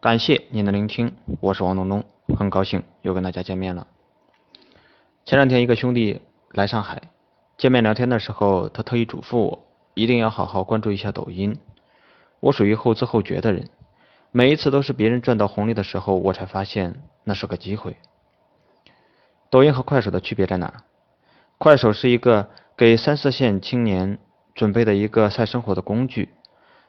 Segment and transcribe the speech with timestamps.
[0.00, 2.02] 感谢您的聆听，我是王东东，
[2.34, 3.86] 很高兴又跟大家见面了。
[5.26, 7.02] 前两天一个兄弟来上海
[7.58, 11.58] 见面聊天的时候，他特意嘱咐我一定要好好关注一下抖音。
[12.40, 13.68] 我属于后知后觉的人，
[14.32, 17.98] 每一次都是别人赚到红利的时候，我才发现那是个机会。
[19.50, 20.82] 抖音和快手的区别在哪？
[21.58, 24.18] 快手是一个给三四线青年
[24.54, 26.30] 准备的一个晒生活的工具，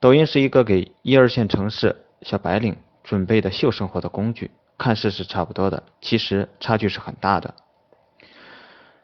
[0.00, 2.74] 抖音是一个给一二线城市小白领。
[3.04, 7.54] 准备的秀生活的工具，看似是差不多的，其实差距是很大的。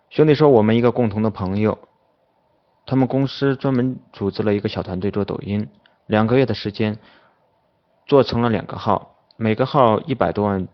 [0.08, 1.78] 兄弟说，我们一个共同的朋友，
[2.86, 5.68] 他们公司专门组织了一个小团队做抖音，
[6.06, 6.98] 两个月的时间
[8.06, 10.66] 做成了两个号，每个号一百多万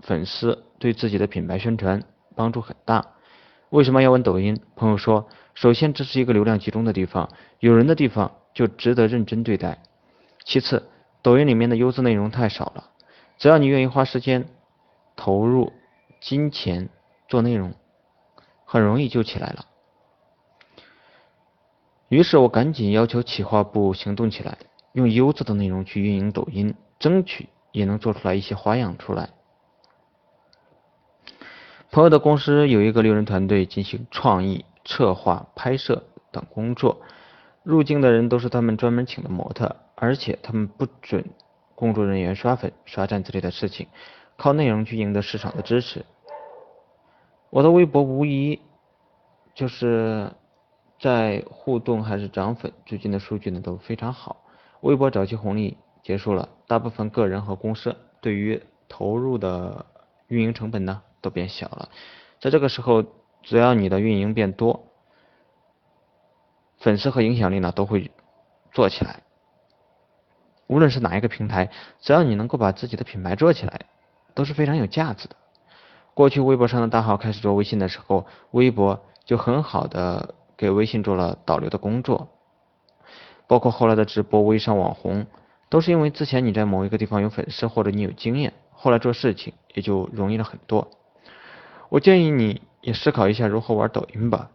[0.00, 2.02] 粉丝，对自己的品牌宣传
[2.36, 3.14] 帮助很大。
[3.70, 4.60] 为什么要玩抖音？
[4.76, 9.82] 朋友说，首先这是一个流量集中的地方，有人的地方就值得认真对待。
[10.44, 10.89] 其次。
[11.22, 12.90] 抖音里面的优质内容太少了，
[13.38, 14.48] 只要你愿意花时间、
[15.16, 15.72] 投入
[16.20, 16.88] 金钱
[17.28, 17.74] 做内容，
[18.64, 19.66] 很容易就起来了。
[22.08, 24.58] 于是我赶紧要求企划部行动起来，
[24.92, 29.30] 用优质的内容去运营抖音，争取也能做出来一些花样出来。
[31.92, 37.00] 朋友的公司有一个六人团队进行创意、策划、拍摄等工作，
[37.62, 39.76] 入境的人都是他们专门请的模特。
[39.94, 41.26] 而且他们不准
[41.74, 43.86] 工作人员刷粉、刷赞之类的事情，
[44.38, 46.06] 靠内容去赢得市场的支持。
[47.50, 48.62] 我的微博无疑
[49.54, 50.32] 就是
[50.98, 54.42] 在互动还是涨粉，最近的数据呢都非常好。
[54.80, 59.84] 微博早期红利结束了，大部分个人和公司对于投入的
[60.28, 61.90] 运营成本呢都变小了。
[62.40, 63.04] 在这个时候，
[63.42, 64.86] 只要你的运营变多，
[66.80, 68.10] 粉丝和影响力呢都会
[68.72, 69.20] 做起来。
[70.66, 73.82] 无论是哪一个平台，只要你能够把自己的品牌做起来，
[74.34, 75.36] 都是非常有价值的。
[76.14, 82.28] 过去微博上的大号开始做微信的时候，微博就很好的给微信做了导流的工作。
[83.46, 85.26] 包括后来的直播、微商、网红，
[85.68, 90.88] 都是因为之前你在某一个地方有粉丝或者你有经验，后来做事情也就容易了很多。
[91.88, 94.52] 我建议你也思考一下如何玩抖音吧，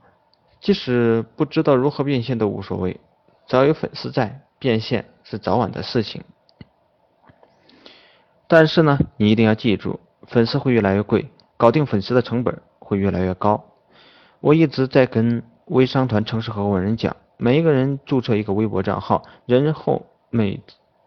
[0.65, 2.99] 即使不知道如何变现都无所谓，
[3.45, 4.41] 只要有粉丝在。
[4.57, 6.23] 变现是早晚的事情，
[8.47, 13.65] 但是呢，你一定要记住，粉丝会越来越贵，搞定粉丝的成本会越来越高。
[14.39, 20.63] 我一直在跟微商团城市合伙人讲，每一个人注册一个微博账号，然后每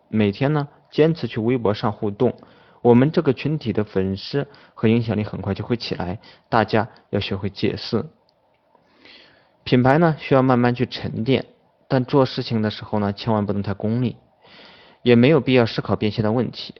[0.08, 2.36] 每天呢坚持去微博上互动，
[2.82, 6.20] 我们这个群体的粉丝和影响力很快就会起来。
[6.48, 8.04] 大家要学会解释，
[9.68, 11.44] 品牌呢需要慢慢去沉淀。
[11.88, 14.16] 但做事情的时候呢，千万不能太功利，
[15.02, 16.74] 也没有必要思考变现的问题。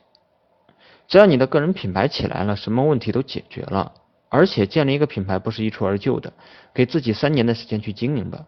[1.06, 3.92] 只要你的个人品牌起来了，什么问题都解决了。
[4.30, 6.32] 而且建立一个品牌不是一蹴而就的，
[6.72, 8.46] 给自己三年的时间去经营吧。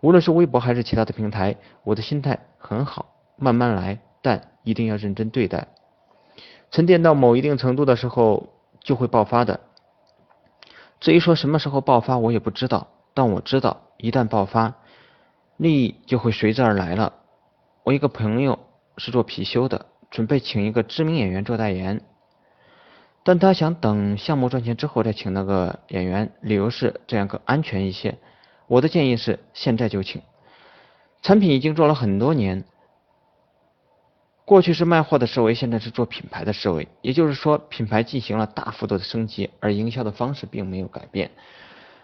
[0.00, 5.68] 无论是微博还是其他的平台，我的心态很好，慢慢来，但一定要认真对待。
[6.70, 9.60] 沉淀到某一定程度的时候，就会爆发的。
[10.98, 14.74] 至于说什么时候爆发，我也不知道，但我知道一旦爆发。
[15.58, 17.12] 利益就会随之而来了。
[17.84, 18.58] 我一个朋友
[18.96, 22.00] 是做貔貅的，准备请一个知名演员做代言，
[23.22, 28.18] 但他想等项目赚钱之后再请那个演员，理由是这样更安全一些。
[28.66, 30.22] 我的建议是现在就请。
[31.20, 32.64] 产品已经做了很多年，
[34.44, 41.30] 过去是卖货的思维，现在是做品牌的思维，也就是说品牌进行了大幅度的升级，而营销的方式并没有改变，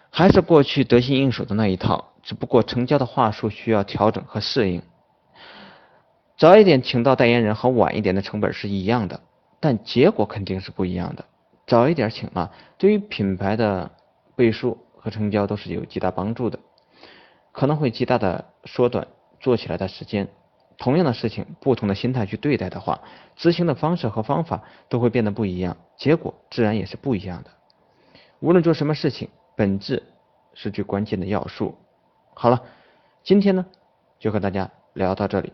[0.09, 2.05] 还是过去得心应手的那一套。
[2.21, 4.83] 只不过成交的话术需要调整和适应。
[6.37, 9.21] 早一点请到代言人和晚一点的成本是一样的，
[9.59, 11.25] 但结果肯定是不一样的。
[11.65, 13.89] 早一点请了，对于品牌的
[14.35, 16.59] 倍数和成交都是有极大帮助的，
[17.51, 19.07] 可能会极大的缩短
[19.39, 20.27] 做起来的时间。
[20.77, 23.01] 同样的事情，不同的心态去对待的话，
[23.35, 27.49] 执行的方式和方法都会变得不一样，结果自然也是不一样的。
[28.39, 29.29] 无论做什么事情，
[29.59, 30.01] 本质
[30.53, 31.75] 是最关键的要素。
[32.33, 32.63] 好了，
[33.23, 33.65] 今天呢
[34.17, 35.51] 就和大家聊到这里。